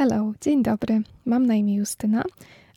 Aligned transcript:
Hello, 0.00 0.32
dzień 0.40 0.62
dobry. 0.62 1.02
Mam 1.24 1.46
na 1.46 1.54
imię 1.54 1.74
Justyna, 1.74 2.24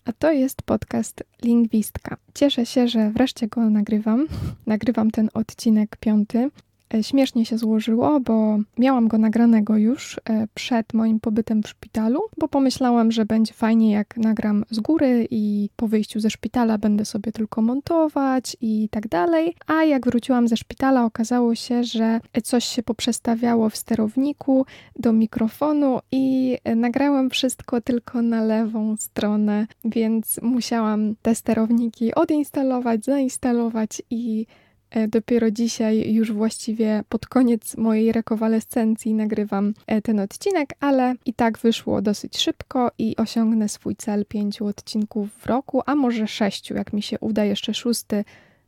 a 0.06 0.14
to 0.14 0.32
jest 0.32 0.62
podcast 0.62 1.24
Lingwistka. 1.44 2.18
Cieszę 2.34 2.66
się, 2.66 2.88
że 2.88 3.12
wreszcie 3.12 3.48
go 3.48 3.70
nagrywam. 3.70 4.28
Nagrywam 4.66 5.12
ten 5.12 5.30
odcinek 5.34 5.98
piąty. 5.98 6.50
E, 6.94 7.04
śmiesznie 7.04 7.46
się 7.46 7.58
złożyło, 7.58 8.20
bo 8.20 8.58
miałam 8.78 9.08
go 9.08 9.18
nagranego 9.18 9.78
już 9.78 10.20
e, 10.30 10.48
przed 10.54 10.94
moim 10.94 11.20
pobytem 11.20 11.64
w 11.64 11.70
szpitalu, 11.70 12.22
bo 12.38 12.48
pomyślałam, 12.48 13.12
że 13.12 13.26
będzie 13.26 13.54
fajnie, 13.54 13.92
jak 13.92 14.18
nagram 14.18 14.66
z 14.70 14.80
góry 14.80 15.28
i 15.32 15.70
po 15.76 15.88
wyjściu 15.88 16.20
ze 16.20 16.30
szpitala 16.30 16.78
będę 16.78 17.06
sobie 17.06 17.32
tylko 17.32 17.62
montować 17.62 18.58
i 18.62 18.90
tak 18.92 19.08
dalej. 19.08 19.56
A 19.68 19.84
jak 19.84 20.06
wróciłam 20.06 20.48
ze 20.48 20.58
szpitala, 20.58 21.06
okazało 21.06 21.56
się, 21.56 21.84
że 21.84 22.20
coś 22.44 22.66
się 22.66 22.84
poprzestawiało 22.84 23.70
w 23.70 23.78
sterowniku 23.78 24.66
do 25.00 25.14
mikrofonu 25.14 26.00
i 26.12 26.58
nagrałam 26.76 27.30
wszystko 27.30 27.82
tylko 27.82 28.22
na 28.22 28.44
lewą 28.44 28.96
stronę, 28.98 29.68
więc 29.86 30.40
musiałam 30.42 31.16
te 31.22 31.36
sterowniki 31.36 32.16
odinstalować, 32.16 33.06
zainstalować 33.06 34.02
i 34.10 34.46
E, 34.46 34.63
dopiero 35.08 35.52
dzisiaj, 35.52 36.14
już 36.14 36.32
właściwie 36.32 37.04
pod 37.10 37.28
koniec 37.28 37.78
mojej 37.78 38.12
rekowalescencji, 38.12 39.14
nagrywam 39.14 39.74
e, 39.88 40.02
ten 40.02 40.20
odcinek, 40.20 40.70
ale 40.80 41.16
i 41.26 41.34
tak 41.34 41.58
wyszło 41.58 42.02
dosyć 42.02 42.38
szybko 42.38 42.92
i 42.98 43.16
osiągnę 43.18 43.70
swój 43.70 43.96
cel 43.96 44.26
pięciu 44.26 44.66
odcinków 44.66 45.30
w 45.34 45.46
roku, 45.46 45.82
a 45.86 45.96
może 45.96 46.28
sześciu, 46.28 46.74
jak 46.74 46.94
mi 46.94 47.02
się 47.02 47.20
uda 47.20 47.46
jeszcze 47.46 47.74
szósty 47.74 48.26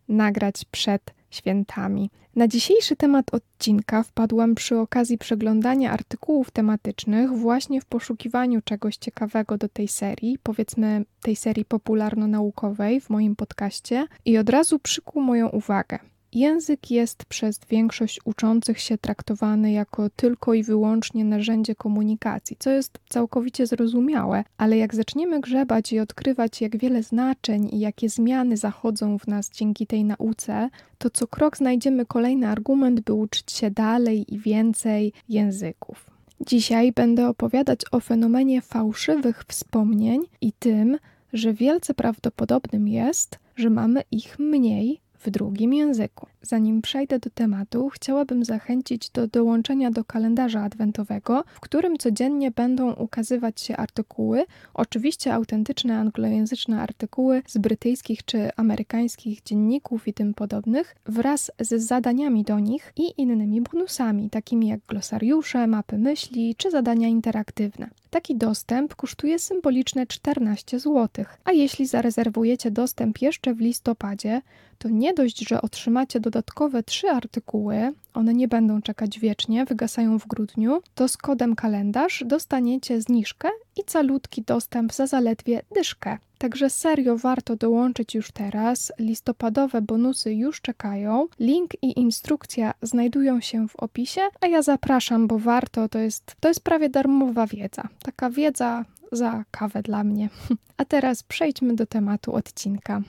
nagrać 0.08 0.66
przed 0.72 1.02
świętami. 1.30 2.10
Na 2.36 2.48
dzisiejszy 2.48 2.96
temat 2.96 3.34
odcinka 3.34 4.04
wpadłam 4.04 4.56
przy 4.56 4.78
okazji 4.78 5.18
przeglądania 5.18 5.92
artykułów 5.92 6.52
tematycznych 6.52 7.32
właśnie 7.32 7.82
w 7.82 7.86
poszukiwaniu 7.86 8.62
czegoś 8.62 8.98
ciekawego 8.98 9.58
do 9.58 9.70
tej 9.70 9.88
serii, 9.88 10.38
powiedzmy 10.44 11.06
tej 11.22 11.36
serii 11.36 11.66
popularno-naukowej 11.66 13.02
w 13.02 13.10
moim 13.10 13.36
podcaście 13.36 14.08
i 14.26 14.38
od 14.38 14.50
razu 14.50 14.80
przykuł 14.80 15.22
moją 15.22 15.50
uwagę. 15.50 16.00
Język 16.36 16.92
jest 16.92 17.26
przez 17.26 17.60
większość 17.70 18.20
uczących 18.26 18.80
się 18.80 18.98
traktowany 18.98 19.72
jako 19.72 20.10
tylko 20.10 20.54
i 20.54 20.64
wyłącznie 20.64 21.26
narzędzie 21.26 21.76
komunikacji, 21.76 22.56
co 22.60 22.70
jest 22.70 23.00
całkowicie 23.10 23.68
zrozumiałe, 23.68 24.44
ale 24.58 24.78
jak 24.78 24.96
zaczniemy 24.96 25.42
grzebać 25.42 25.94
i 25.94 26.00
odkrywać, 26.00 26.62
jak 26.62 26.78
wiele 26.78 27.04
znaczeń 27.04 27.70
i 27.72 27.80
jakie 27.80 28.10
zmiany 28.10 28.58
zachodzą 28.58 29.20
w 29.20 29.28
nas 29.28 29.50
dzięki 29.50 29.88
tej 29.88 30.04
nauce, 30.04 30.70
to 30.98 31.10
co 31.10 31.28
krok 31.28 31.58
znajdziemy 31.58 32.06
kolejny 32.06 32.48
argument, 32.48 33.00
by 33.00 33.14
uczyć 33.14 33.52
się 33.52 33.72
dalej 33.72 34.34
i 34.34 34.40
więcej 34.40 35.14
języków. 35.30 36.10
Dzisiaj 36.42 36.92
będę 36.92 37.28
opowiadać 37.28 37.82
o 37.92 38.00
fenomenie 38.00 38.62
fałszywych 38.62 39.44
wspomnień 39.48 40.22
i 40.42 40.52
tym, 40.52 40.98
że 41.34 41.54
wielce 41.54 41.94
prawdopodobnym 41.94 42.88
jest, 42.88 43.40
że 43.56 43.70
mamy 43.70 44.04
ich 44.12 44.40
mniej 44.40 45.05
w 45.26 45.30
drugim 45.30 45.74
języku. 45.74 46.28
Zanim 46.48 46.82
przejdę 46.82 47.20
do 47.20 47.30
tematu, 47.30 47.90
chciałabym 47.90 48.46
zachęcić 48.46 49.10
do 49.10 49.28
dołączenia 49.28 49.92
do 49.92 50.04
kalendarza 50.04 50.62
adwentowego, 50.62 51.44
w 51.56 51.60
którym 51.60 51.98
codziennie 51.98 52.52
będą 52.52 52.94
ukazywać 52.94 53.62
się 53.62 53.78
artykuły, 53.78 54.46
oczywiście 54.74 55.34
autentyczne 55.34 55.98
anglojęzyczne 55.98 56.82
artykuły 56.82 57.42
z 57.48 57.58
brytyjskich 57.58 58.26
czy 58.26 58.50
amerykańskich 58.56 59.44
dzienników 59.44 60.08
i 60.08 60.14
tym 60.14 60.34
podobnych, 60.34 60.96
wraz 61.06 61.52
z 61.60 61.84
zadaniami 61.84 62.44
do 62.44 62.60
nich 62.60 62.94
i 62.96 63.22
innymi 63.22 63.62
bonusami, 63.62 64.30
takimi 64.30 64.68
jak 64.68 64.80
glosariusze, 64.88 65.68
mapy 65.68 65.98
myśli 65.98 66.56
czy 66.56 66.72
zadania 66.72 67.08
interaktywne. 67.08 67.90
Taki 68.10 68.36
dostęp 68.36 68.96
kosztuje 68.96 69.40
symboliczne 69.40 70.08
14 70.08 70.80
zł, 70.80 71.26
a 71.44 71.52
jeśli 71.52 71.86
zarezerwujecie 71.86 72.72
dostęp 72.72 73.22
jeszcze 73.22 73.54
w 73.54 73.60
listopadzie, 73.60 74.42
to 74.78 74.90
nie 74.90 75.14
dość, 75.14 75.48
że 75.50 75.62
otrzymacie 75.62 76.20
dodatkowe 76.36 76.84
trzy 76.84 77.10
artykuły, 77.10 77.94
one 78.14 78.34
nie 78.34 78.48
będą 78.48 78.82
czekać 78.82 79.20
wiecznie, 79.20 79.66
wygasają 79.66 80.20
w 80.20 80.28
grudniu, 80.28 80.82
to 80.96 81.08
z 81.08 81.18
kodem 81.18 81.56
kalendarz 81.56 82.24
dostaniecie 82.26 83.02
zniżkę 83.02 83.50
i 83.78 83.84
calutki 83.84 84.42
dostęp 84.42 84.94
za 84.94 85.08
zaledwie 85.08 85.62
dyszkę. 85.76 86.18
Także 86.38 86.70
serio 86.70 87.18
warto 87.18 87.56
dołączyć 87.56 88.16
już 88.16 88.32
teraz. 88.32 88.94
Listopadowe 89.00 89.82
bonusy 89.82 90.34
już 90.34 90.62
czekają. 90.62 91.28
Link 91.40 91.72
i 91.82 92.00
instrukcja 92.00 92.74
znajdują 92.82 93.42
się 93.42 93.68
w 93.68 93.76
opisie, 93.76 94.22
a 94.42 94.48
ja 94.48 94.62
zapraszam, 94.62 95.28
bo 95.28 95.40
warto, 95.40 95.90
to 95.90 96.00
jest, 96.00 96.36
to 96.40 96.48
jest 96.48 96.62
prawie 96.62 96.90
darmowa 96.90 97.48
wiedza. 97.48 97.88
Taka 98.04 98.30
wiedza 98.30 98.86
za 99.12 99.44
kawę 99.52 99.82
dla 99.82 100.04
mnie. 100.04 100.30
A 100.78 100.86
teraz 100.86 101.24
przejdźmy 101.24 101.76
do 101.76 101.86
tematu 101.86 102.36
odcinka. 102.36 103.02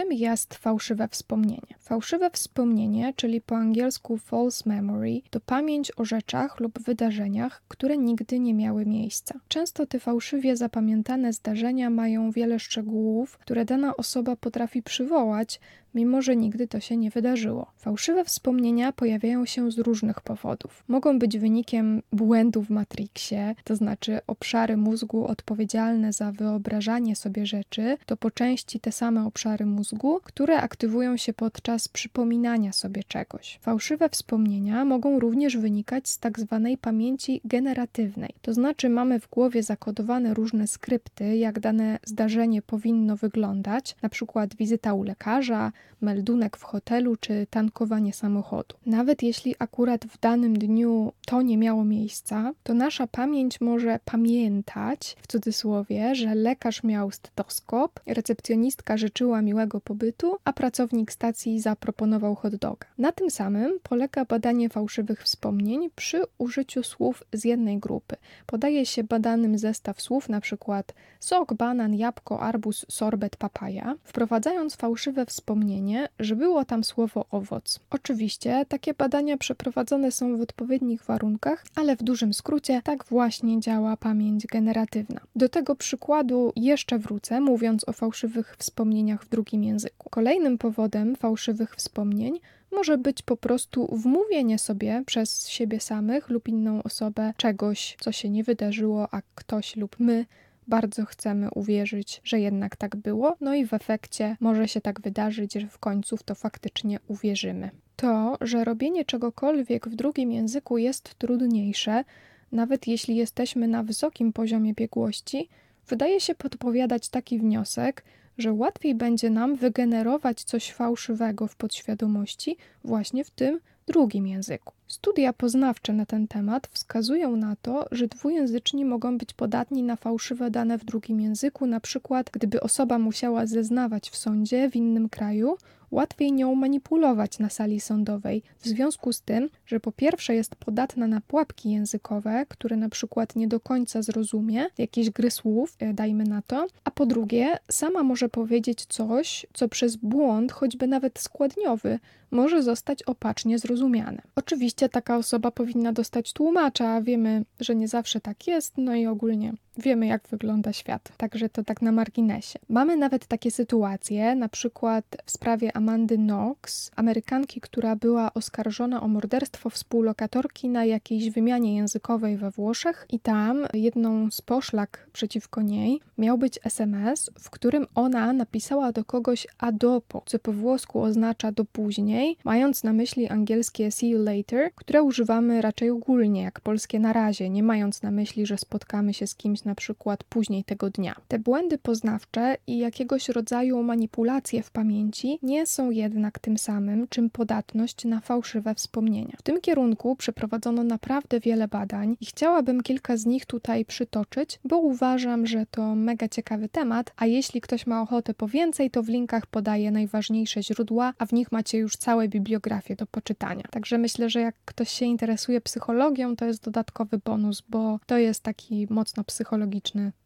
Czym 0.00 0.12
jest 0.12 0.54
fałszywe 0.54 1.08
wspomnienie? 1.08 1.79
Fałszywe 1.90 2.30
wspomnienie, 2.30 3.12
czyli 3.16 3.40
po 3.40 3.56
angielsku 3.56 4.18
false 4.18 4.68
memory, 4.68 5.20
to 5.30 5.40
pamięć 5.40 5.92
o 5.98 6.04
rzeczach 6.04 6.60
lub 6.60 6.82
wydarzeniach, 6.82 7.62
które 7.68 7.96
nigdy 7.96 8.40
nie 8.40 8.54
miały 8.54 8.86
miejsca. 8.86 9.40
Często 9.48 9.86
te 9.86 9.98
fałszywie 9.98 10.56
zapamiętane 10.56 11.32
zdarzenia 11.32 11.90
mają 11.90 12.30
wiele 12.30 12.58
szczegółów, 12.58 13.38
które 13.38 13.64
dana 13.64 13.96
osoba 13.96 14.36
potrafi 14.36 14.82
przywołać, 14.82 15.60
mimo 15.94 16.22
że 16.22 16.36
nigdy 16.36 16.68
to 16.68 16.80
się 16.80 16.96
nie 16.96 17.10
wydarzyło. 17.10 17.72
Fałszywe 17.76 18.24
wspomnienia 18.24 18.92
pojawiają 18.92 19.46
się 19.46 19.70
z 19.70 19.78
różnych 19.78 20.20
powodów. 20.20 20.84
Mogą 20.88 21.18
być 21.18 21.38
wynikiem 21.38 22.02
błędu 22.12 22.62
w 22.62 22.70
Matrixie, 22.70 23.54
to 23.64 23.76
znaczy 23.76 24.20
obszary 24.26 24.76
mózgu 24.76 25.26
odpowiedzialne 25.26 26.12
za 26.12 26.32
wyobrażanie 26.32 27.16
sobie 27.16 27.46
rzeczy, 27.46 27.96
to 28.06 28.16
po 28.16 28.30
części 28.30 28.80
te 28.80 28.92
same 28.92 29.26
obszary 29.26 29.66
mózgu, 29.66 30.20
które 30.24 30.60
aktywują 30.60 31.16
się 31.16 31.32
podczas 31.32 31.79
przypominania 31.88 32.72
sobie 32.72 33.04
czegoś. 33.04 33.58
Fałszywe 33.62 34.08
wspomnienia 34.08 34.84
mogą 34.84 35.18
również 35.18 35.56
wynikać 35.56 36.08
z 36.08 36.18
tak 36.18 36.40
zwanej 36.40 36.78
pamięci 36.78 37.40
generatywnej, 37.44 38.34
to 38.42 38.54
znaczy 38.54 38.88
mamy 38.88 39.20
w 39.20 39.30
głowie 39.30 39.62
zakodowane 39.62 40.34
różne 40.34 40.66
skrypty, 40.66 41.36
jak 41.36 41.60
dane 41.60 41.98
zdarzenie 42.04 42.62
powinno 42.62 43.16
wyglądać, 43.16 43.96
na 44.02 44.08
przykład 44.08 44.56
wizyta 44.56 44.94
u 44.94 45.02
lekarza, 45.02 45.72
meldunek 46.00 46.56
w 46.56 46.62
hotelu 46.62 47.16
czy 47.16 47.46
tankowanie 47.50 48.12
samochodu. 48.12 48.76
Nawet 48.86 49.22
jeśli 49.22 49.54
akurat 49.58 50.04
w 50.04 50.20
danym 50.20 50.58
dniu 50.58 51.12
to 51.26 51.42
nie 51.42 51.58
miało 51.58 51.84
miejsca, 51.84 52.52
to 52.62 52.74
nasza 52.74 53.06
pamięć 53.06 53.60
może 53.60 54.00
pamiętać, 54.04 55.16
w 55.22 55.26
cudzysłowie, 55.26 56.14
że 56.14 56.34
lekarz 56.34 56.82
miał 56.82 57.10
stetoskop, 57.10 58.00
recepcjonistka 58.06 58.96
życzyła 58.96 59.42
miłego 59.42 59.80
pobytu, 59.80 60.36
a 60.44 60.52
pracownik 60.52 61.12
stacji 61.12 61.60
zaproponował 61.70 62.34
hot 62.34 62.56
doga. 62.56 62.86
Na 62.98 63.12
tym 63.12 63.30
samym 63.30 63.78
polega 63.82 64.24
badanie 64.24 64.68
fałszywych 64.68 65.22
wspomnień 65.22 65.90
przy 65.96 66.22
użyciu 66.38 66.82
słów 66.82 67.24
z 67.32 67.44
jednej 67.44 67.78
grupy. 67.78 68.16
Podaje 68.46 68.86
się 68.86 69.04
badanym 69.04 69.58
zestaw 69.58 70.02
słów, 70.02 70.28
przykład 70.40 70.94
sok, 71.20 71.54
banan, 71.54 71.94
jabłko, 71.94 72.40
arbuz, 72.40 72.86
sorbet, 72.88 73.36
papaja, 73.36 73.94
wprowadzając 74.04 74.76
fałszywe 74.76 75.26
wspomnienie, 75.26 76.08
że 76.18 76.36
było 76.36 76.64
tam 76.64 76.84
słowo 76.84 77.26
owoc. 77.30 77.80
Oczywiście 77.90 78.64
takie 78.68 78.94
badania 78.94 79.38
przeprowadzone 79.38 80.12
są 80.12 80.36
w 80.36 80.40
odpowiednich 80.40 81.04
warunkach, 81.04 81.64
ale 81.74 81.96
w 81.96 82.02
dużym 82.02 82.34
skrócie 82.34 82.82
tak 82.84 83.04
właśnie 83.04 83.60
działa 83.60 83.96
pamięć 83.96 84.46
generatywna. 84.46 85.20
Do 85.36 85.48
tego 85.48 85.76
przykładu 85.76 86.52
jeszcze 86.56 86.98
wrócę, 86.98 87.40
mówiąc 87.40 87.88
o 87.88 87.92
fałszywych 87.92 88.56
wspomnieniach 88.58 89.24
w 89.24 89.28
drugim 89.28 89.64
języku. 89.64 90.10
Kolejnym 90.10 90.58
powodem 90.58 91.16
fałszywych 91.16 91.59
wspomnień 91.76 92.40
może 92.72 92.98
być 92.98 93.22
po 93.22 93.36
prostu 93.36 93.96
wmówienie 93.96 94.58
sobie 94.58 95.02
przez 95.06 95.48
siebie 95.48 95.80
samych 95.80 96.28
lub 96.28 96.48
inną 96.48 96.82
osobę 96.82 97.32
czegoś, 97.36 97.96
co 98.00 98.12
się 98.12 98.30
nie 98.30 98.44
wydarzyło, 98.44 99.08
a 99.14 99.22
ktoś 99.34 99.76
lub 99.76 99.96
my 99.98 100.26
bardzo 100.68 101.04
chcemy 101.04 101.50
uwierzyć, 101.50 102.20
że 102.24 102.40
jednak 102.40 102.76
tak 102.76 102.96
było, 102.96 103.36
no 103.40 103.54
i 103.54 103.66
w 103.66 103.74
efekcie 103.74 104.36
może 104.40 104.68
się 104.68 104.80
tak 104.80 105.00
wydarzyć, 105.00 105.54
że 105.54 105.66
w 105.66 105.78
końcu 105.78 106.16
w 106.16 106.22
to 106.22 106.34
faktycznie 106.34 106.98
uwierzymy. 107.08 107.70
To, 107.96 108.36
że 108.40 108.64
robienie 108.64 109.04
czegokolwiek 109.04 109.88
w 109.88 109.94
drugim 109.94 110.32
języku 110.32 110.78
jest 110.78 111.14
trudniejsze, 111.14 112.04
nawet 112.52 112.86
jeśli 112.86 113.16
jesteśmy 113.16 113.68
na 113.68 113.82
wysokim 113.82 114.32
poziomie 114.32 114.74
biegłości, 114.74 115.48
wydaje 115.88 116.20
się 116.20 116.34
podpowiadać 116.34 117.08
taki 117.08 117.38
wniosek, 117.38 118.04
że 118.40 118.52
łatwiej 118.52 118.94
będzie 118.94 119.30
nam 119.30 119.56
wygenerować 119.56 120.44
coś 120.44 120.72
fałszywego 120.72 121.46
w 121.46 121.56
podświadomości 121.56 122.56
właśnie 122.84 123.24
w 123.24 123.30
tym 123.30 123.60
drugim 123.86 124.26
języku. 124.26 124.72
Studia 124.86 125.32
poznawcze 125.32 125.92
na 125.92 126.06
ten 126.06 126.28
temat 126.28 126.66
wskazują 126.66 127.36
na 127.36 127.56
to, 127.56 127.86
że 127.90 128.08
dwujęzyczni 128.08 128.84
mogą 128.84 129.18
być 129.18 129.34
podatni 129.34 129.82
na 129.82 129.96
fałszywe 129.96 130.50
dane 130.50 130.78
w 130.78 130.84
drugim 130.84 131.20
języku, 131.20 131.66
na 131.66 131.80
przykład 131.80 132.30
gdyby 132.32 132.60
osoba 132.60 132.98
musiała 132.98 133.46
zeznawać 133.46 134.10
w 134.10 134.16
sądzie 134.16 134.70
w 134.70 134.76
innym 134.76 135.08
kraju, 135.08 135.56
łatwiej 135.90 136.32
nią 136.32 136.54
manipulować 136.54 137.38
na 137.38 137.50
sali 137.50 137.80
sądowej, 137.80 138.42
w 138.58 138.66
związku 138.66 139.12
z 139.12 139.22
tym, 139.22 139.48
że 139.66 139.80
po 139.80 139.92
pierwsze 139.92 140.34
jest 140.34 140.56
podatna 140.56 141.06
na 141.06 141.20
pułapki 141.20 141.70
językowe, 141.70 142.46
które 142.48 142.76
na 142.76 142.88
przykład 142.88 143.36
nie 143.36 143.48
do 143.48 143.60
końca 143.60 144.02
zrozumie, 144.02 144.66
jakieś 144.78 145.10
gry 145.10 145.30
słów, 145.30 145.76
e, 145.78 145.94
dajmy 145.94 146.24
na 146.24 146.42
to, 146.42 146.66
a 146.84 146.90
po 146.90 147.06
drugie, 147.06 147.58
sama 147.70 148.02
może 148.02 148.28
powiedzieć 148.28 148.86
coś, 148.86 149.46
co 149.52 149.68
przez 149.68 149.96
błąd, 149.96 150.52
choćby 150.52 150.86
nawet 150.86 151.18
składniowy, 151.18 151.98
może 152.30 152.62
zostać 152.62 153.02
opacznie 153.02 153.58
zrozumiane. 153.58 154.22
Oczywiście 154.36 154.88
taka 154.88 155.16
osoba 155.16 155.50
powinna 155.50 155.92
dostać 155.92 156.32
tłumacza, 156.32 156.88
a 156.88 157.02
wiemy, 157.02 157.44
że 157.60 157.74
nie 157.74 157.88
zawsze 157.88 158.20
tak 158.20 158.46
jest, 158.46 158.74
no 158.76 158.94
i 158.94 159.06
ogólnie 159.06 159.52
wiemy, 159.78 160.06
jak 160.06 160.28
wygląda 160.28 160.72
świat. 160.72 161.12
Także 161.16 161.48
to 161.48 161.64
tak 161.64 161.82
na 161.82 161.92
marginesie. 161.92 162.58
Mamy 162.68 162.96
nawet 162.96 163.26
takie 163.26 163.50
sytuacje, 163.50 164.34
na 164.34 164.48
przykład 164.48 165.04
w 165.24 165.30
sprawie 165.30 165.76
Amandy 165.76 166.16
Knox, 166.16 166.90
Amerykanki, 166.96 167.60
która 167.60 167.96
była 167.96 168.34
oskarżona 168.34 169.02
o 169.02 169.08
morderstwo 169.08 169.70
współlokatorki 169.70 170.68
na 170.68 170.84
jakiejś 170.84 171.30
wymianie 171.30 171.76
językowej 171.76 172.36
we 172.36 172.50
Włoszech, 172.50 173.06
i 173.10 173.20
tam 173.20 173.66
jedną 173.74 174.30
z 174.30 174.42
poszlak 174.42 175.06
przeciwko 175.12 175.62
niej 175.62 176.00
miał 176.18 176.38
być 176.38 176.58
SMS, 176.64 177.30
w 177.40 177.50
którym 177.50 177.86
ona 177.94 178.32
napisała 178.32 178.92
do 178.92 179.04
kogoś 179.04 179.46
adopo, 179.58 180.22
co 180.26 180.38
po 180.38 180.52
włosku 180.52 181.02
oznacza 181.02 181.52
do 181.52 181.64
później, 181.64 182.36
mając 182.44 182.84
na 182.84 182.92
myśli 182.92 183.28
angielskie 183.28 183.90
see 183.90 184.08
you 184.08 184.22
later, 184.22 184.70
które 184.74 185.02
używamy 185.02 185.62
raczej 185.62 185.90
ogólnie, 185.90 186.42
jak 186.42 186.60
polskie 186.60 187.00
na 187.00 187.12
razie, 187.12 187.50
nie 187.50 187.62
mając 187.62 188.02
na 188.02 188.10
myśli, 188.10 188.46
że 188.46 188.58
spotkamy 188.58 189.14
się 189.14 189.26
z 189.26 189.34
kimś 189.34 189.59
na 189.64 189.74
przykład 189.74 190.24
później 190.24 190.64
tego 190.64 190.90
dnia. 190.90 191.16
Te 191.28 191.38
błędy 191.38 191.78
poznawcze 191.78 192.56
i 192.66 192.78
jakiegoś 192.78 193.28
rodzaju 193.28 193.82
manipulacje 193.82 194.62
w 194.62 194.70
pamięci 194.70 195.38
nie 195.42 195.66
są 195.66 195.90
jednak 195.90 196.38
tym 196.38 196.58
samym, 196.58 197.08
czym 197.08 197.30
podatność 197.30 198.04
na 198.04 198.20
fałszywe 198.20 198.74
wspomnienia. 198.74 199.36
W 199.38 199.42
tym 199.42 199.60
kierunku 199.60 200.16
przeprowadzono 200.16 200.84
naprawdę 200.84 201.40
wiele 201.40 201.68
badań 201.68 202.16
i 202.20 202.26
chciałabym 202.26 202.82
kilka 202.82 203.16
z 203.16 203.26
nich 203.26 203.46
tutaj 203.46 203.84
przytoczyć, 203.84 204.60
bo 204.64 204.78
uważam, 204.78 205.46
że 205.46 205.66
to 205.70 205.94
mega 205.94 206.28
ciekawy 206.28 206.68
temat, 206.68 207.12
a 207.16 207.26
jeśli 207.26 207.60
ktoś 207.60 207.86
ma 207.86 208.02
ochotę 208.02 208.34
po 208.34 208.48
więcej, 208.48 208.90
to 208.90 209.02
w 209.02 209.08
linkach 209.08 209.46
podaję 209.46 209.90
najważniejsze 209.90 210.62
źródła, 210.62 211.14
a 211.18 211.26
w 211.26 211.32
nich 211.32 211.52
macie 211.52 211.78
już 211.78 211.96
całe 211.96 212.28
bibliografie 212.28 212.96
do 212.96 213.06
poczytania. 213.06 213.64
Także 213.70 213.98
myślę, 213.98 214.30
że 214.30 214.40
jak 214.40 214.54
ktoś 214.64 214.90
się 214.90 215.06
interesuje 215.06 215.60
psychologią, 215.60 216.36
to 216.36 216.44
jest 216.44 216.64
dodatkowy 216.64 217.18
bonus, 217.18 217.62
bo 217.68 218.00
to 218.06 218.18
jest 218.18 218.42
taki 218.42 218.86
mocno 218.90 219.24
psychologiczny 219.24 219.49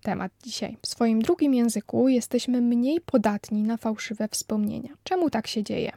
temat 0.03 0.32
dzisiaj. 0.43 0.76
W 0.82 0.87
swoim 0.87 1.23
drugim 1.23 1.55
języku 1.55 2.09
jesteśmy 2.09 2.61
mniej 2.61 3.00
podatni 3.00 3.62
na 3.62 3.76
fałszywe 3.76 4.29
wspomnienia. 4.29 4.91
Czemu 5.05 5.31
tak 5.31 5.47
się 5.47 5.62
dzieje? 5.62 5.93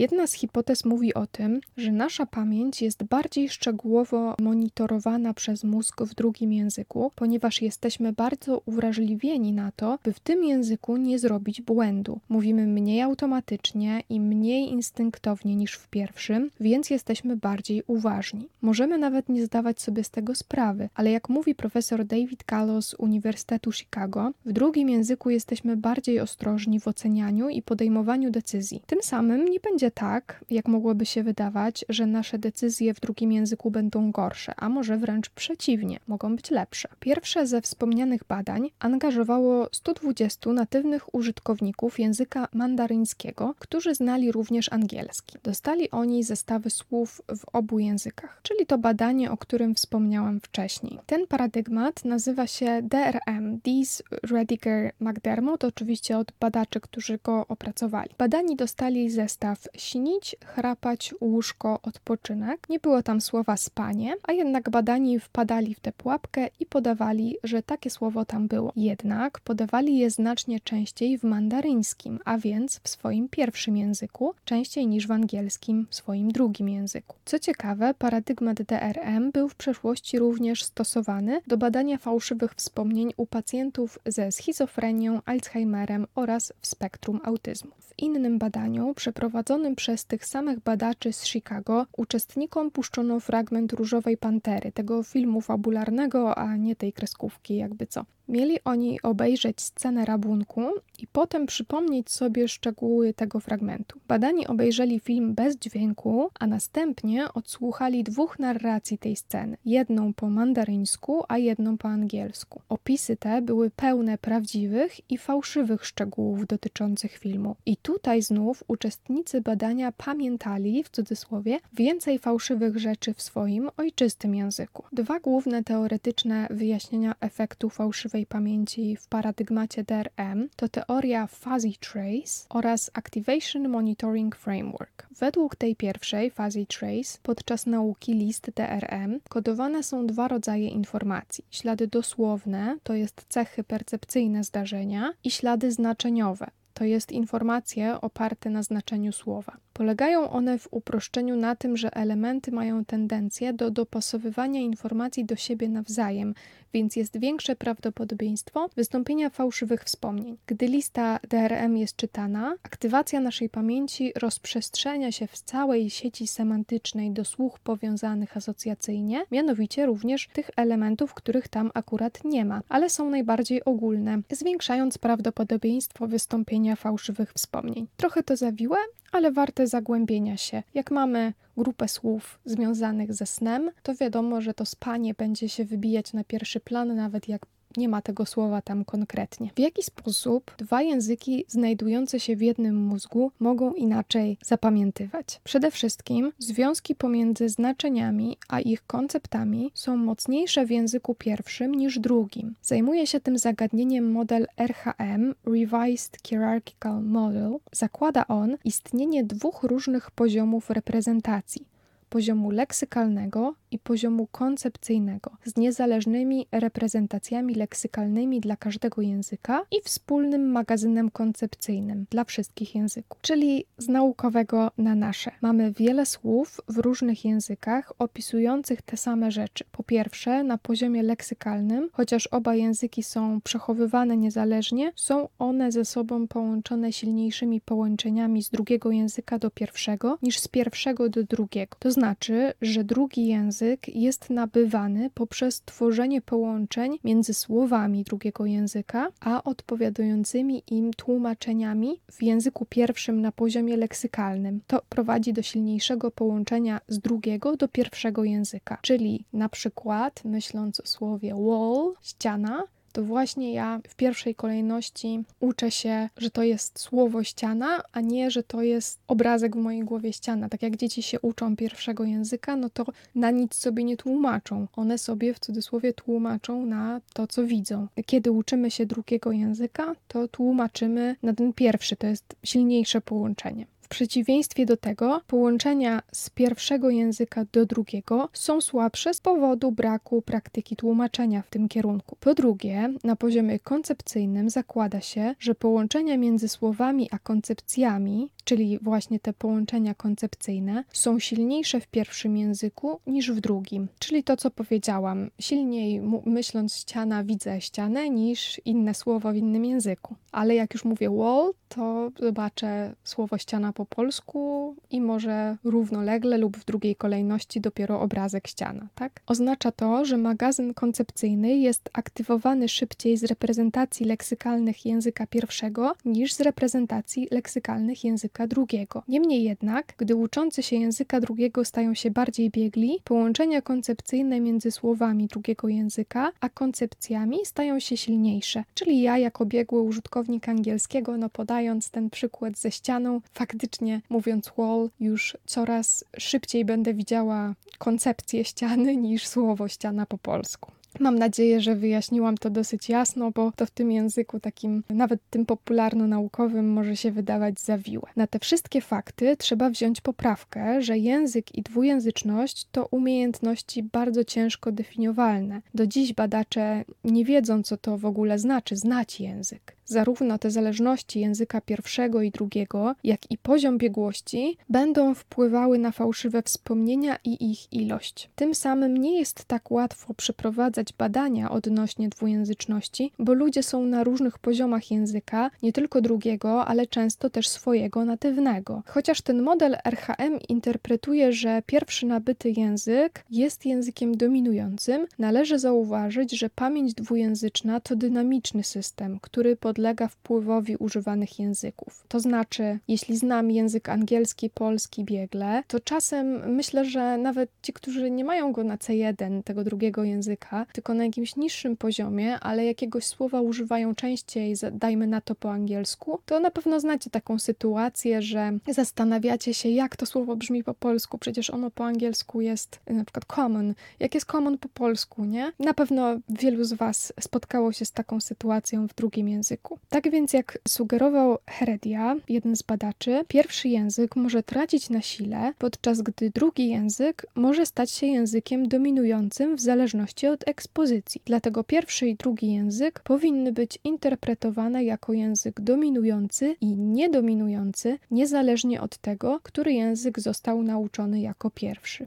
Jedna 0.00 0.26
z 0.26 0.32
hipotez 0.32 0.84
mówi 0.84 1.14
o 1.14 1.26
tym, 1.26 1.60
że 1.76 1.92
nasza 1.92 2.26
pamięć 2.26 2.82
jest 2.82 3.04
bardziej 3.04 3.48
szczegółowo 3.48 4.34
monitorowana 4.40 5.34
przez 5.34 5.64
mózg 5.64 6.02
w 6.02 6.14
drugim 6.14 6.52
języku, 6.52 7.12
ponieważ 7.14 7.62
jesteśmy 7.62 8.12
bardzo 8.12 8.62
uwrażliwieni 8.66 9.52
na 9.52 9.72
to, 9.72 9.98
by 10.04 10.12
w 10.12 10.20
tym 10.20 10.44
języku 10.44 10.96
nie 10.96 11.18
zrobić 11.18 11.62
błędu. 11.62 12.20
Mówimy 12.28 12.66
mniej 12.66 13.00
automatycznie 13.00 14.02
i 14.08 14.20
mniej 14.20 14.70
instynktownie 14.70 15.56
niż 15.56 15.74
w 15.74 15.88
pierwszym, 15.88 16.50
więc 16.60 16.90
jesteśmy 16.90 17.36
bardziej 17.36 17.82
uważni. 17.86 18.48
Możemy 18.62 18.98
nawet 18.98 19.28
nie 19.28 19.44
zdawać 19.44 19.80
sobie 19.80 20.04
z 20.04 20.10
tego 20.10 20.34
sprawy, 20.34 20.88
ale 20.94 21.10
jak 21.10 21.28
mówi 21.28 21.54
profesor 21.54 22.04
David 22.04 22.44
Gallo 22.46 22.82
z 22.82 22.94
Uniwersytetu 22.94 23.72
Chicago, 23.72 24.32
w 24.44 24.52
drugim 24.52 24.88
języku 24.88 25.30
jesteśmy 25.30 25.76
bardziej 25.76 26.20
ostrożni 26.20 26.80
w 26.80 26.88
ocenianiu 26.88 27.48
i 27.48 27.62
podejmowaniu 27.62 28.30
decyzji. 28.30 28.82
Tym 28.86 29.02
samym 29.02 29.44
nie 29.44 29.60
będzie 29.60 29.89
tak, 29.90 30.44
jak 30.50 30.68
mogłoby 30.68 31.06
się 31.06 31.22
wydawać, 31.22 31.84
że 31.88 32.06
nasze 32.06 32.38
decyzje 32.38 32.94
w 32.94 33.00
drugim 33.00 33.32
języku 33.32 33.70
będą 33.70 34.10
gorsze, 34.10 34.54
a 34.56 34.68
może 34.68 34.96
wręcz 34.96 35.30
przeciwnie, 35.30 36.00
mogą 36.08 36.36
być 36.36 36.50
lepsze. 36.50 36.88
Pierwsze 37.00 37.46
ze 37.46 37.60
wspomnianych 37.60 38.24
badań 38.24 38.70
angażowało 38.78 39.68
120 39.72 40.52
natywnych 40.52 41.14
użytkowników 41.14 41.98
języka 41.98 42.48
mandaryńskiego, 42.52 43.54
którzy 43.58 43.94
znali 43.94 44.32
również 44.32 44.72
angielski. 44.72 45.38
Dostali 45.42 45.90
oni 45.90 46.24
zestawy 46.24 46.70
słów 46.70 47.22
w 47.36 47.44
obu 47.52 47.78
językach, 47.78 48.40
czyli 48.42 48.66
to 48.66 48.78
badanie, 48.78 49.30
o 49.30 49.36
którym 49.36 49.74
wspomniałam 49.74 50.40
wcześniej. 50.40 50.98
Ten 51.06 51.26
paradygmat 51.26 52.04
nazywa 52.04 52.46
się 52.46 52.82
DRM, 52.82 53.58
Dees 53.64 54.02
Rediger 54.22 54.92
McDermott, 55.00 55.64
oczywiście 55.64 56.18
od 56.18 56.32
badaczy, 56.40 56.80
którzy 56.80 57.18
go 57.24 57.46
opracowali. 57.48 58.10
Badani 58.18 58.56
dostali 58.56 59.10
zestaw 59.10 59.68
śnić, 59.76 60.36
chrapać, 60.44 61.14
łóżko, 61.20 61.78
odpoczynek. 61.82 62.68
Nie 62.68 62.78
było 62.78 63.02
tam 63.02 63.20
słowa 63.20 63.56
spanie, 63.56 64.14
a 64.22 64.32
jednak 64.32 64.70
badani 64.70 65.20
wpadali 65.20 65.74
w 65.74 65.80
tę 65.80 65.92
pułapkę 65.92 66.48
i 66.60 66.66
podawali, 66.66 67.36
że 67.44 67.62
takie 67.62 67.90
słowo 67.90 68.24
tam 68.24 68.48
było. 68.48 68.72
Jednak 68.76 69.40
podawali 69.40 69.98
je 69.98 70.10
znacznie 70.10 70.60
częściej 70.60 71.18
w 71.18 71.24
mandaryńskim, 71.24 72.18
a 72.24 72.38
więc 72.38 72.80
w 72.84 72.88
swoim 72.88 73.28
pierwszym 73.28 73.76
języku, 73.76 74.34
częściej 74.44 74.86
niż 74.86 75.06
w 75.06 75.10
angielskim, 75.10 75.86
w 75.90 75.94
swoim 75.94 76.32
drugim 76.32 76.68
języku. 76.68 77.16
Co 77.24 77.38
ciekawe, 77.38 77.94
paradygmat 77.98 78.62
DRM 78.62 79.30
był 79.30 79.48
w 79.48 79.54
przeszłości 79.54 80.18
również 80.18 80.64
stosowany 80.64 81.40
do 81.46 81.56
badania 81.56 81.98
fałszywych 81.98 82.54
wspomnień 82.54 83.12
u 83.16 83.26
pacjentów 83.26 83.98
ze 84.06 84.32
schizofrenią, 84.32 85.20
Alzheimerem 85.24 86.06
oraz 86.14 86.52
w 86.60 86.66
spektrum 86.66 87.20
autyzmu. 87.24 87.70
W 87.80 87.98
innym 87.98 88.38
badaniu 88.38 88.94
przeprowadzono 88.94 89.59
prowadzonym 89.60 89.76
przez 89.76 90.04
tych 90.04 90.26
samych 90.26 90.60
badaczy 90.60 91.12
z 91.12 91.24
Chicago 91.24 91.86
uczestnikom 91.96 92.70
puszczono 92.70 93.20
fragment 93.20 93.72
Różowej 93.72 94.16
Pantery, 94.16 94.72
tego 94.72 95.02
filmu 95.02 95.40
fabularnego, 95.40 96.38
a 96.38 96.56
nie 96.56 96.76
tej 96.76 96.92
kreskówki, 96.92 97.56
jakby 97.56 97.86
co. 97.86 98.04
Mieli 98.30 98.58
oni 98.64 99.02
obejrzeć 99.02 99.60
scenę 99.60 100.04
rabunku 100.04 100.60
i 100.98 101.06
potem 101.06 101.46
przypomnieć 101.46 102.10
sobie 102.10 102.48
szczegóły 102.48 103.14
tego 103.14 103.40
fragmentu. 103.40 104.00
Badani 104.08 104.46
obejrzeli 104.46 105.00
film 105.00 105.34
bez 105.34 105.56
dźwięku, 105.56 106.30
a 106.40 106.46
następnie 106.46 107.32
odsłuchali 107.34 108.04
dwóch 108.04 108.38
narracji 108.38 108.98
tej 108.98 109.16
sceny: 109.16 109.56
jedną 109.64 110.14
po 110.14 110.30
mandaryńsku, 110.30 111.22
a 111.28 111.38
jedną 111.38 111.78
po 111.78 111.88
angielsku. 111.88 112.62
Opisy 112.68 113.16
te 113.16 113.42
były 113.42 113.70
pełne 113.70 114.18
prawdziwych 114.18 115.10
i 115.10 115.18
fałszywych 115.18 115.86
szczegółów 115.86 116.46
dotyczących 116.46 117.12
filmu. 117.12 117.56
I 117.66 117.76
tutaj 117.76 118.22
znów 118.22 118.64
uczestnicy 118.68 119.40
badania 119.40 119.92
pamiętali, 119.92 120.84
w 120.84 120.90
cudzysłowie, 120.90 121.58
więcej 121.72 122.18
fałszywych 122.18 122.78
rzeczy 122.78 123.14
w 123.14 123.22
swoim 123.22 123.70
ojczystym 123.76 124.34
języku. 124.34 124.84
Dwa 124.92 125.20
główne 125.20 125.64
teoretyczne 125.64 126.46
wyjaśnienia 126.50 127.14
efektu 127.20 127.70
fałszywej 127.70 128.19
pamięci 128.26 128.96
w 128.96 129.08
paradygmacie 129.08 129.84
DRM 129.84 130.48
to 130.56 130.68
teoria 130.68 131.26
Fuzzy 131.26 131.72
Trace 131.80 132.46
oraz 132.48 132.90
Activation 132.94 133.68
Monitoring 133.68 134.36
Framework. 134.36 135.06
Według 135.18 135.56
tej 135.56 135.76
pierwszej, 135.76 136.30
Fuzzy 136.30 136.66
Trace, 136.66 137.18
podczas 137.22 137.66
nauki 137.66 138.14
list 138.14 138.50
DRM 138.56 139.20
kodowane 139.28 139.82
są 139.82 140.06
dwa 140.06 140.28
rodzaje 140.28 140.68
informacji. 140.68 141.44
Ślady 141.50 141.86
dosłowne, 141.86 142.78
to 142.82 142.94
jest 142.94 143.24
cechy 143.28 143.64
percepcyjne 143.64 144.44
zdarzenia 144.44 145.12
i 145.24 145.30
ślady 145.30 145.72
znaczeniowe, 145.72 146.50
to 146.80 146.84
jest 146.84 147.12
informacje 147.12 148.00
oparte 148.00 148.50
na 148.50 148.62
znaczeniu 148.62 149.12
słowa. 149.12 149.56
Polegają 149.72 150.30
one 150.30 150.58
w 150.58 150.68
uproszczeniu 150.70 151.36
na 151.36 151.56
tym, 151.56 151.76
że 151.76 151.94
elementy 151.94 152.52
mają 152.52 152.84
tendencję 152.84 153.52
do 153.52 153.70
dopasowywania 153.70 154.60
informacji 154.60 155.24
do 155.24 155.36
siebie 155.36 155.68
nawzajem, 155.68 156.34
więc 156.72 156.96
jest 156.96 157.18
większe 157.18 157.56
prawdopodobieństwo 157.56 158.68
wystąpienia 158.76 159.30
fałszywych 159.30 159.84
wspomnień. 159.84 160.36
Gdy 160.46 160.66
lista 160.66 161.20
DRM 161.28 161.76
jest 161.76 161.96
czytana, 161.96 162.56
aktywacja 162.62 163.20
naszej 163.20 163.48
pamięci 163.48 164.12
rozprzestrzenia 164.16 165.12
się 165.12 165.26
w 165.26 165.38
całej 165.38 165.90
sieci 165.90 166.26
semantycznej 166.26 167.10
do 167.10 167.24
słów 167.24 167.60
powiązanych 167.60 168.36
asocjacyjnie, 168.36 169.24
mianowicie 169.30 169.86
również 169.86 170.28
tych 170.32 170.50
elementów, 170.56 171.14
których 171.14 171.48
tam 171.48 171.70
akurat 171.74 172.24
nie 172.24 172.44
ma, 172.44 172.62
ale 172.68 172.90
są 172.90 173.10
najbardziej 173.10 173.64
ogólne, 173.64 174.20
zwiększając 174.30 174.98
prawdopodobieństwo 174.98 176.08
wystąpienia 176.08 176.69
fałszywych 176.76 177.32
wspomnień. 177.32 177.88
Trochę 177.96 178.22
to 178.22 178.36
zawiłe, 178.36 178.76
ale 179.12 179.32
warte 179.32 179.66
zagłębienia 179.66 180.36
się. 180.36 180.62
Jak 180.74 180.90
mamy 180.90 181.32
grupę 181.56 181.88
słów 181.88 182.40
związanych 182.44 183.14
ze 183.14 183.26
snem, 183.26 183.70
to 183.82 183.94
wiadomo, 183.94 184.40
że 184.40 184.54
to 184.54 184.66
spanie 184.66 185.14
będzie 185.14 185.48
się 185.48 185.64
wybijać 185.64 186.12
na 186.12 186.24
pierwszy 186.24 186.60
plan, 186.60 186.96
nawet 186.96 187.28
jak 187.28 187.46
nie 187.76 187.88
ma 187.88 188.02
tego 188.02 188.26
słowa 188.26 188.62
tam 188.62 188.84
konkretnie. 188.84 189.50
W 189.54 189.58
jaki 189.58 189.82
sposób 189.82 190.54
dwa 190.58 190.82
języki 190.82 191.44
znajdujące 191.48 192.20
się 192.20 192.36
w 192.36 192.42
jednym 192.42 192.76
mózgu 192.76 193.32
mogą 193.40 193.72
inaczej 193.72 194.38
zapamiętywać? 194.44 195.40
Przede 195.44 195.70
wszystkim 195.70 196.32
związki 196.38 196.94
pomiędzy 196.94 197.48
znaczeniami 197.48 198.36
a 198.48 198.60
ich 198.60 198.86
konceptami 198.86 199.70
są 199.74 199.96
mocniejsze 199.96 200.66
w 200.66 200.70
języku 200.70 201.14
pierwszym 201.14 201.74
niż 201.74 201.98
drugim. 201.98 202.54
Zajmuje 202.62 203.06
się 203.06 203.20
tym 203.20 203.38
zagadnieniem 203.38 204.12
model 204.12 204.46
RHM 204.56 205.34
Revised 205.44 206.18
Hierarchical 206.26 207.02
Model. 207.02 207.56
Zakłada 207.72 208.26
on 208.26 208.56
istnienie 208.64 209.24
dwóch 209.24 209.62
różnych 209.62 210.10
poziomów 210.10 210.70
reprezentacji 210.70 211.66
poziomu 212.10 212.50
leksykalnego 212.50 213.54
i 213.70 213.78
poziomu 213.78 214.28
koncepcyjnego, 214.32 215.30
z 215.44 215.56
niezależnymi 215.56 216.46
reprezentacjami 216.52 217.54
leksykalnymi 217.54 218.40
dla 218.40 218.56
każdego 218.56 219.02
języka 219.02 219.62
i 219.70 219.80
wspólnym 219.84 220.50
magazynem 220.50 221.10
koncepcyjnym 221.10 222.06
dla 222.10 222.24
wszystkich 222.24 222.74
języków, 222.74 223.20
czyli 223.22 223.64
z 223.78 223.88
naukowego 223.88 224.70
na 224.78 224.94
nasze. 224.94 225.30
Mamy 225.42 225.72
wiele 225.72 226.06
słów 226.06 226.60
w 226.68 226.78
różnych 226.78 227.24
językach 227.24 227.92
opisujących 227.98 228.82
te 228.82 228.96
same 228.96 229.30
rzeczy. 229.30 229.64
Po 229.72 229.82
pierwsze, 229.82 230.44
na 230.44 230.58
poziomie 230.58 231.02
leksykalnym, 231.02 231.88
chociaż 231.92 232.26
oba 232.26 232.54
języki 232.54 233.02
są 233.02 233.40
przechowywane 233.40 234.16
niezależnie, 234.16 234.92
są 234.96 235.28
one 235.38 235.72
ze 235.72 235.84
sobą 235.84 236.28
połączone 236.28 236.92
silniejszymi 236.92 237.60
połączeniami 237.60 238.42
z 238.42 238.50
drugiego 238.50 238.90
języka 238.90 239.38
do 239.38 239.50
pierwszego 239.50 240.18
niż 240.22 240.38
z 240.38 240.48
pierwszego 240.48 241.08
do 241.08 241.24
drugiego. 241.24 241.76
To 241.78 241.90
znaczy, 241.90 242.52
że 242.62 242.84
drugi 242.84 243.26
język 243.60 243.88
jest 243.88 244.30
nabywany 244.30 245.10
poprzez 245.14 245.62
tworzenie 245.62 246.20
połączeń 246.20 246.98
między 247.04 247.34
słowami 247.34 248.04
drugiego 248.04 248.46
języka, 248.46 249.08
a 249.20 249.44
odpowiadającymi 249.44 250.62
im 250.70 250.92
tłumaczeniami 250.92 252.00
w 252.12 252.22
języku 252.22 252.66
pierwszym 252.66 253.20
na 253.20 253.32
poziomie 253.32 253.76
leksykalnym. 253.76 254.60
To 254.66 254.82
prowadzi 254.88 255.32
do 255.32 255.42
silniejszego 255.42 256.10
połączenia 256.10 256.80
z 256.88 256.98
drugiego 256.98 257.56
do 257.56 257.68
pierwszego 257.68 258.24
języka. 258.24 258.78
Czyli 258.82 259.24
na 259.32 259.48
przykład, 259.48 260.24
myśląc 260.24 260.80
o 260.80 260.86
słowie 260.86 261.34
wall, 261.34 261.94
ściana, 262.02 262.62
to 262.92 263.04
właśnie 263.04 263.52
ja 263.52 263.80
w 263.88 263.94
pierwszej 263.94 264.34
kolejności 264.34 265.24
uczę 265.40 265.70
się, 265.70 266.08
że 266.16 266.30
to 266.30 266.42
jest 266.42 266.78
słowo 266.78 267.24
ściana, 267.24 267.82
a 267.92 268.00
nie, 268.00 268.30
że 268.30 268.42
to 268.42 268.62
jest 268.62 268.98
obrazek 269.08 269.56
w 269.56 269.58
mojej 269.58 269.84
głowie 269.84 270.12
ściana. 270.12 270.48
Tak 270.48 270.62
jak 270.62 270.76
dzieci 270.76 271.02
się 271.02 271.20
uczą 271.20 271.56
pierwszego 271.56 272.04
języka, 272.04 272.56
no 272.56 272.70
to 272.70 272.86
na 273.14 273.30
nic 273.30 273.54
sobie 273.54 273.84
nie 273.84 273.96
tłumaczą. 273.96 274.66
One 274.76 274.98
sobie 274.98 275.34
w 275.34 275.40
cudzysłowie 275.40 275.92
tłumaczą 275.92 276.66
na 276.66 277.00
to, 277.12 277.26
co 277.26 277.46
widzą. 277.46 277.86
Kiedy 278.06 278.30
uczymy 278.32 278.70
się 278.70 278.86
drugiego 278.86 279.32
języka, 279.32 279.94
to 280.08 280.28
tłumaczymy 280.28 281.16
na 281.22 281.34
ten 281.34 281.52
pierwszy, 281.52 281.96
to 281.96 282.06
jest 282.06 282.36
silniejsze 282.44 283.00
połączenie 283.00 283.66
przeciwieństwie 283.90 284.66
do 284.66 284.76
tego, 284.76 285.20
połączenia 285.26 286.02
z 286.12 286.30
pierwszego 286.30 286.90
języka 286.90 287.44
do 287.52 287.66
drugiego 287.66 288.28
są 288.32 288.60
słabsze 288.60 289.14
z 289.14 289.20
powodu 289.20 289.72
braku 289.72 290.22
praktyki 290.22 290.76
tłumaczenia 290.76 291.42
w 291.42 291.50
tym 291.50 291.68
kierunku. 291.68 292.16
Po 292.20 292.34
drugie, 292.34 292.94
na 293.04 293.16
poziomie 293.16 293.58
koncepcyjnym 293.58 294.50
zakłada 294.50 295.00
się, 295.00 295.34
że 295.38 295.54
połączenia 295.54 296.16
między 296.18 296.48
słowami 296.48 297.08
a 297.10 297.18
koncepcjami 297.18 298.30
czyli 298.44 298.78
właśnie 298.82 299.20
te 299.20 299.32
połączenia 299.32 299.94
koncepcyjne, 299.94 300.84
są 300.92 301.18
silniejsze 301.18 301.80
w 301.80 301.86
pierwszym 301.86 302.36
języku 302.36 303.00
niż 303.06 303.32
w 303.32 303.40
drugim. 303.40 303.88
Czyli 303.98 304.24
to, 304.24 304.36
co 304.36 304.50
powiedziałam, 304.50 305.30
silniej 305.40 306.02
myśląc 306.26 306.74
ściana, 306.74 307.24
widzę 307.24 307.60
ścianę 307.60 308.10
niż 308.10 308.60
inne 308.64 308.94
słowo 308.94 309.32
w 309.32 309.36
innym 309.36 309.64
języku. 309.64 310.16
Ale 310.32 310.54
jak 310.54 310.74
już 310.74 310.84
mówię 310.84 311.10
wall, 311.10 311.52
to 311.68 312.10
zobaczę 312.18 312.94
słowo 313.04 313.38
ściana 313.38 313.72
po 313.72 313.86
polsku 313.86 314.74
i 314.90 315.00
może 315.00 315.56
równolegle 315.64 316.38
lub 316.38 316.56
w 316.56 316.64
drugiej 316.64 316.96
kolejności 316.96 317.60
dopiero 317.60 318.00
obrazek 318.00 318.48
ściana, 318.48 318.88
tak? 318.94 319.20
Oznacza 319.26 319.72
to, 319.72 320.04
że 320.04 320.16
magazyn 320.16 320.74
koncepcyjny 320.74 321.56
jest 321.56 321.90
aktywowany 321.92 322.68
szybciej 322.68 323.16
z 323.16 323.24
reprezentacji 323.24 324.06
leksykalnych 324.06 324.86
języka 324.86 325.26
pierwszego 325.26 325.92
niż 326.04 326.32
z 326.32 326.40
reprezentacji 326.40 327.28
leksykalnych 327.30 328.04
języka 328.04 328.39
języka 328.40 328.46
drugiego. 328.46 329.02
Niemniej 329.08 329.42
jednak, 329.44 329.94
gdy 329.98 330.16
uczący 330.16 330.62
się 330.62 330.76
języka 330.76 331.20
drugiego 331.20 331.64
stają 331.64 331.94
się 331.94 332.10
bardziej 332.10 332.50
biegli, 332.50 333.00
połączenia 333.04 333.62
koncepcyjne 333.62 334.40
między 334.40 334.70
słowami 334.70 335.26
drugiego 335.26 335.68
języka 335.68 336.32
a 336.40 336.48
koncepcjami 336.48 337.38
stają 337.44 337.80
się 337.80 337.96
silniejsze. 337.96 338.64
Czyli 338.74 339.02
ja, 339.02 339.18
jako 339.18 339.46
biegły 339.46 339.80
użytkownik 339.80 340.48
angielskiego, 340.48 341.16
no 341.16 341.28
podając 341.28 341.90
ten 341.90 342.10
przykład 342.10 342.58
ze 342.58 342.70
ścianą, 342.70 343.20
faktycznie 343.32 344.00
mówiąc 344.08 344.52
wall, 344.56 344.90
już 345.00 345.36
coraz 345.46 346.04
szybciej 346.18 346.64
będę 346.64 346.94
widziała 346.94 347.54
koncepcję 347.78 348.44
ściany 348.44 348.96
niż 348.96 349.26
słowo 349.26 349.68
ściana 349.68 350.06
po 350.06 350.18
polsku. 350.18 350.79
Mam 351.00 351.18
nadzieję, 351.18 351.60
że 351.60 351.76
wyjaśniłam 351.76 352.38
to 352.38 352.50
dosyć 352.50 352.88
jasno, 352.88 353.30
bo 353.30 353.52
to 353.56 353.66
w 353.66 353.70
tym 353.70 353.92
języku 353.92 354.40
takim, 354.40 354.82
nawet 354.90 355.20
tym 355.30 355.46
popularno-naukowym, 355.46 356.68
może 356.72 356.96
się 356.96 357.10
wydawać 357.10 357.60
zawiłe. 357.60 358.08
Na 358.16 358.26
te 358.26 358.38
wszystkie 358.38 358.80
fakty 358.80 359.36
trzeba 359.36 359.70
wziąć 359.70 360.00
poprawkę, 360.00 360.82
że 360.82 360.98
język 360.98 361.54
i 361.54 361.62
dwujęzyczność 361.62 362.66
to 362.72 362.86
umiejętności 362.86 363.82
bardzo 363.82 364.24
ciężko 364.24 364.72
definiowalne. 364.72 365.62
Do 365.74 365.86
dziś 365.86 366.12
badacze 366.12 366.84
nie 367.04 367.24
wiedzą, 367.24 367.62
co 367.62 367.76
to 367.76 367.98
w 367.98 368.04
ogóle 368.04 368.38
znaczy 368.38 368.76
znać 368.76 369.20
język. 369.20 369.79
Zarówno 369.90 370.38
te 370.38 370.50
zależności 370.50 371.20
języka 371.20 371.60
pierwszego 371.60 372.22
i 372.22 372.30
drugiego, 372.30 372.94
jak 373.04 373.30
i 373.30 373.38
poziom 373.38 373.78
biegłości 373.78 374.56
będą 374.68 375.14
wpływały 375.14 375.78
na 375.78 375.90
fałszywe 375.92 376.42
wspomnienia 376.42 377.18
i 377.24 377.50
ich 377.50 377.72
ilość. 377.72 378.30
Tym 378.36 378.54
samym 378.54 378.96
nie 378.96 379.18
jest 379.18 379.44
tak 379.44 379.70
łatwo 379.70 380.14
przeprowadzać 380.14 380.92
badania 380.92 381.50
odnośnie 381.50 382.08
dwujęzyczności, 382.08 383.12
bo 383.18 383.34
ludzie 383.34 383.62
są 383.62 383.84
na 383.84 384.04
różnych 384.04 384.38
poziomach 384.38 384.90
języka, 384.90 385.50
nie 385.62 385.72
tylko 385.72 386.00
drugiego, 386.00 386.66
ale 386.66 386.86
często 386.86 387.30
też 387.30 387.48
swojego 387.48 388.04
natywnego. 388.04 388.82
Chociaż 388.86 389.22
ten 389.22 389.42
model 389.42 389.76
RHM 389.84 390.38
interpretuje, 390.48 391.32
że 391.32 391.62
pierwszy 391.66 392.06
nabyty 392.06 392.50
język 392.50 393.24
jest 393.30 393.66
językiem 393.66 394.16
dominującym, 394.16 395.06
należy 395.18 395.58
zauważyć, 395.58 396.38
że 396.38 396.50
pamięć 396.50 396.94
dwujęzyczna 396.94 397.80
to 397.80 397.96
dynamiczny 397.96 398.64
system, 398.64 399.18
który 399.20 399.56
podlega 399.56 399.79
podlega 399.80 400.08
wpływowi 400.08 400.76
używanych 400.76 401.38
języków. 401.38 402.04
To 402.08 402.20
znaczy, 402.20 402.78
jeśli 402.88 403.16
znam 403.16 403.50
język 403.50 403.88
angielski, 403.88 404.50
polski 404.50 405.04
biegle, 405.04 405.62
to 405.66 405.80
czasem 405.80 406.54
myślę, 406.54 406.84
że 406.84 407.18
nawet 407.18 407.50
ci, 407.62 407.72
którzy 407.72 408.10
nie 408.10 408.24
mają 408.24 408.52
go 408.52 408.64
na 408.64 408.76
C1, 408.76 409.42
tego 409.42 409.64
drugiego 409.64 410.04
języka, 410.04 410.66
tylko 410.72 410.94
na 410.94 411.04
jakimś 411.04 411.36
niższym 411.36 411.76
poziomie, 411.76 412.40
ale 412.40 412.64
jakiegoś 412.64 413.06
słowa 413.06 413.40
używają 413.40 413.94
częściej, 413.94 414.54
dajmy 414.72 415.06
na 415.06 415.20
to 415.20 415.34
po 415.34 415.52
angielsku, 415.52 416.18
to 416.26 416.40
na 416.40 416.50
pewno 416.50 416.80
znacie 416.80 417.10
taką 417.10 417.38
sytuację, 417.38 418.22
że 418.22 418.58
zastanawiacie 418.68 419.54
się, 419.54 419.68
jak 419.68 419.96
to 419.96 420.06
słowo 420.06 420.36
brzmi 420.36 420.64
po 420.64 420.74
polsku, 420.74 421.18
przecież 421.18 421.50
ono 421.50 421.70
po 421.70 421.84
angielsku 421.84 422.40
jest 422.40 422.80
na 422.86 423.04
przykład 423.04 423.24
common. 423.24 423.74
Jak 424.00 424.14
jest 424.14 424.26
common 424.26 424.58
po 424.58 424.68
polsku, 424.68 425.24
nie? 425.24 425.52
Na 425.58 425.74
pewno 425.74 426.18
wielu 426.28 426.64
z 426.64 426.72
Was 426.72 427.12
spotkało 427.20 427.72
się 427.72 427.84
z 427.84 427.92
taką 427.92 428.20
sytuacją 428.20 428.88
w 428.88 428.94
drugim 428.94 429.28
języku 429.28 429.69
języku. 429.70 429.78
Tak 429.88 430.10
więc, 430.10 430.32
jak 430.32 430.58
sugerował 430.68 431.38
Heredia, 431.46 432.16
jeden 432.28 432.56
z 432.56 432.62
badaczy, 432.62 433.24
pierwszy 433.28 433.68
język 433.68 434.16
może 434.16 434.42
tracić 434.42 434.90
na 434.90 435.02
sile, 435.02 435.52
podczas 435.58 436.02
gdy 436.02 436.30
drugi 436.30 436.68
język 436.68 437.26
może 437.34 437.66
stać 437.66 437.90
się 437.90 438.06
językiem 438.06 438.68
dominującym 438.68 439.56
w 439.56 439.60
zależności 439.60 440.26
od 440.26 440.48
ekspozycji. 440.48 441.22
Dlatego 441.24 441.64
pierwszy 441.64 442.08
i 442.08 442.16
drugi 442.16 442.54
język 442.54 443.00
powinny 443.04 443.52
być 443.52 443.78
interpretowane 443.84 444.84
jako 444.84 445.12
język 445.12 445.60
dominujący 445.60 446.56
i 446.60 446.76
niedominujący, 446.76 447.98
niezależnie 448.10 448.80
od 448.80 448.98
tego, 448.98 449.40
który 449.42 449.72
język 449.72 450.20
został 450.20 450.62
nauczony 450.62 451.20
jako 451.20 451.50
pierwszy. 451.50 452.06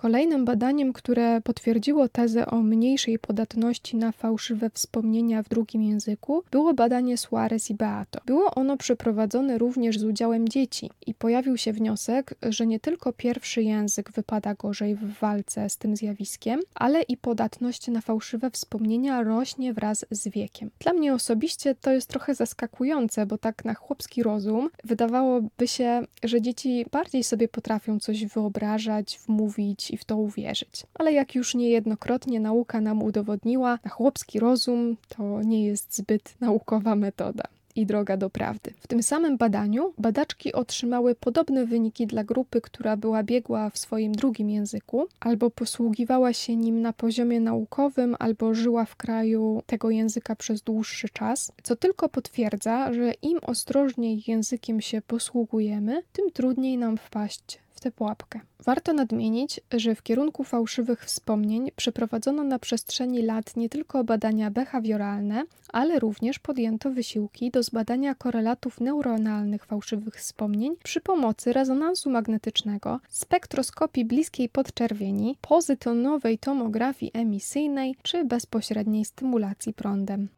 Kolejnym 0.00 0.44
badaniem, 0.44 0.92
które 0.92 1.40
potwierdziło 1.40 2.08
tezę 2.08 2.46
o 2.46 2.62
mniejszej 2.62 3.18
podatności 3.18 3.96
na 3.96 4.12
fałszywe 4.12 4.70
wspomnienia 4.70 5.42
w 5.42 5.48
drugim 5.48 5.82
języku, 5.82 6.42
było 6.50 6.74
badanie 6.74 7.16
Suarez 7.16 7.70
i 7.70 7.74
Beato. 7.74 8.20
Było 8.26 8.54
ono 8.54 8.76
przeprowadzone 8.76 9.58
również 9.58 9.98
z 9.98 10.04
udziałem 10.04 10.48
dzieci 10.48 10.90
i 11.06 11.14
pojawił 11.14 11.56
się 11.56 11.72
wniosek, 11.72 12.34
że 12.42 12.66
nie 12.66 12.80
tylko 12.80 13.12
pierwszy 13.12 13.62
język 13.62 14.12
wypada 14.12 14.54
gorzej 14.54 14.94
w 14.94 15.18
walce 15.18 15.70
z 15.70 15.76
tym 15.76 15.96
zjawiskiem, 15.96 16.60
ale 16.74 17.02
i 17.02 17.16
podatność 17.16 17.88
na 17.88 18.00
fałszywe 18.00 18.50
wspomnienia 18.50 19.22
rośnie 19.22 19.72
wraz 19.72 20.06
z 20.10 20.28
wiekiem. 20.28 20.70
Dla 20.78 20.92
mnie 20.92 21.14
osobiście 21.14 21.74
to 21.74 21.92
jest 21.92 22.08
trochę 22.08 22.34
zaskakujące, 22.34 23.26
bo 23.26 23.38
tak 23.38 23.64
na 23.64 23.74
chłopski 23.74 24.22
rozum 24.22 24.70
wydawałoby 24.84 25.68
się, 25.68 26.02
że 26.24 26.42
dzieci 26.42 26.86
bardziej 26.92 27.24
sobie 27.24 27.48
potrafią 27.48 27.98
coś 27.98 28.26
wyobrażać, 28.26 29.20
wmówić 29.26 29.87
i 29.90 29.96
w 29.96 30.04
to 30.04 30.16
uwierzyć. 30.16 30.86
Ale 30.94 31.12
jak 31.12 31.34
już 31.34 31.54
niejednokrotnie 31.54 32.40
nauka 32.40 32.80
nam 32.80 33.02
udowodniła, 33.02 33.78
na 33.84 33.90
chłopski 33.90 34.40
rozum 34.40 34.96
to 35.08 35.42
nie 35.42 35.66
jest 35.66 35.96
zbyt 35.96 36.34
naukowa 36.40 36.96
metoda 36.96 37.44
i 37.78 37.86
droga 37.86 38.16
do 38.16 38.30
prawdy. 38.30 38.72
W 38.80 38.86
tym 38.86 39.02
samym 39.02 39.36
badaniu 39.36 39.92
badaczki 39.98 40.52
otrzymały 40.52 41.14
podobne 41.14 41.66
wyniki 41.66 42.06
dla 42.06 42.24
grupy, 42.24 42.60
która 42.60 42.96
była 42.96 43.22
biegła 43.22 43.70
w 43.70 43.78
swoim 43.78 44.12
drugim 44.12 44.50
języku, 44.50 45.08
albo 45.20 45.50
posługiwała 45.50 46.32
się 46.32 46.56
nim 46.56 46.82
na 46.82 46.92
poziomie 46.92 47.40
naukowym, 47.40 48.16
albo 48.18 48.54
żyła 48.54 48.84
w 48.84 48.96
kraju 48.96 49.62
tego 49.66 49.90
języka 49.90 50.36
przez 50.36 50.62
dłuższy 50.62 51.08
czas, 51.08 51.52
co 51.62 51.76
tylko 51.76 52.08
potwierdza, 52.08 52.92
że 52.92 53.12
im 53.22 53.38
ostrożniej 53.42 54.22
językiem 54.26 54.80
się 54.80 55.02
posługujemy, 55.02 56.02
tym 56.12 56.30
trudniej 56.30 56.78
nam 56.78 56.96
wpaść 56.96 57.58
tę 57.80 57.90
pułapkę. 57.90 58.40
Warto 58.64 58.92
nadmienić, 58.92 59.60
że 59.72 59.94
w 59.94 60.02
kierunku 60.02 60.44
fałszywych 60.44 61.04
wspomnień 61.04 61.70
przeprowadzono 61.76 62.44
na 62.44 62.58
przestrzeni 62.58 63.22
lat 63.22 63.56
nie 63.56 63.68
tylko 63.68 64.04
badania 64.04 64.50
behawioralne, 64.50 65.44
ale 65.72 65.98
również 65.98 66.38
podjęto 66.38 66.90
wysiłki 66.90 67.50
do 67.50 67.62
zbadania 67.62 68.14
korelatów 68.14 68.80
neuronalnych 68.80 69.64
fałszywych 69.64 70.14
wspomnień 70.14 70.76
przy 70.82 71.00
pomocy 71.00 71.52
rezonansu 71.52 72.10
magnetycznego, 72.10 73.00
spektroskopii 73.08 74.04
bliskiej 74.04 74.48
podczerwieni, 74.48 75.36
pozytonowej 75.40 76.38
tomografii 76.38 77.12
emisyjnej 77.14 77.96
czy 78.02 78.24
bezpośredniej 78.24 79.04
stymulacji 79.04 79.74
prądem. 79.74 80.28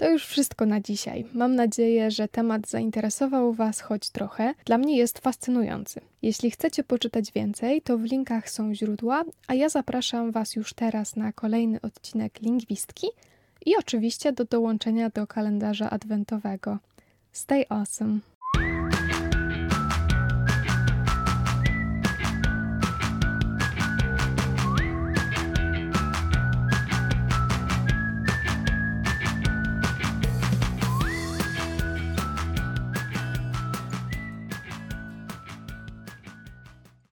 To 0.00 0.10
już 0.10 0.26
wszystko 0.26 0.66
na 0.66 0.80
dzisiaj. 0.80 1.24
Mam 1.34 1.54
nadzieję, 1.54 2.10
że 2.10 2.28
temat 2.28 2.68
zainteresował 2.68 3.52
Was 3.52 3.80
choć 3.80 4.10
trochę. 4.10 4.54
Dla 4.64 4.78
mnie 4.78 4.96
jest 4.96 5.18
fascynujący. 5.18 6.00
Jeśli 6.22 6.50
chcecie 6.50 6.84
poczytać 6.84 7.32
więcej, 7.32 7.82
to 7.82 7.98
w 7.98 8.02
linkach 8.04 8.50
są 8.50 8.74
źródła, 8.74 9.24
a 9.46 9.54
ja 9.54 9.68
zapraszam 9.68 10.32
Was 10.32 10.56
już 10.56 10.74
teraz 10.74 11.16
na 11.16 11.32
kolejny 11.32 11.80
odcinek 11.80 12.40
Lingwistki 12.42 13.06
i 13.66 13.76
oczywiście 13.76 14.32
do 14.32 14.44
dołączenia 14.44 15.10
do 15.10 15.26
kalendarza 15.26 15.90
adwentowego. 15.90 16.78
Stay 17.32 17.64
awesome! 17.68 18.29